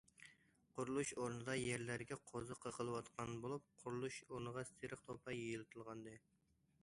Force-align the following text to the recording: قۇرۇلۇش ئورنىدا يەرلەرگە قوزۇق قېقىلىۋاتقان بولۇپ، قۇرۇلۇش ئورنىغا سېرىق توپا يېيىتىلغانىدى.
قۇرۇلۇش 0.77 1.11
ئورنىدا 1.17 1.55
يەرلەرگە 1.57 2.17
قوزۇق 2.31 2.63
قېقىلىۋاتقان 2.63 3.35
بولۇپ، 3.45 3.67
قۇرۇلۇش 3.83 4.17
ئورنىغا 4.29 4.63
سېرىق 4.73 5.07
توپا 5.11 5.37
يېيىتىلغانىدى. 5.39 6.15